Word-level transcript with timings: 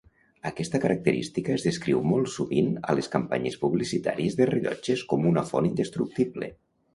Aquesta 0.49 0.79
característica 0.85 1.51
es 1.55 1.65
descriu 1.67 2.01
molt 2.11 2.31
sovint 2.35 2.71
a 2.93 2.95
les 3.01 3.11
campanyes 3.17 3.59
publicitàries 3.67 4.39
de 4.41 4.49
rellotges 4.53 5.05
com 5.13 5.29
una 5.35 5.45
font 5.53 5.71
indestructible. 5.71 6.51